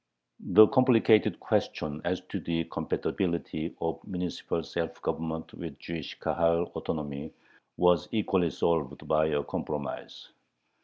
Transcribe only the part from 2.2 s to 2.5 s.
to